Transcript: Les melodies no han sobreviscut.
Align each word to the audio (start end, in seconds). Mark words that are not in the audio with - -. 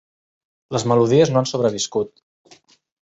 Les 0.75 0.85
melodies 0.91 1.33
no 1.35 1.41
han 1.43 1.49
sobreviscut. 1.51 2.61